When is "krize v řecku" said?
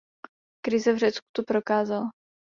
0.65-1.27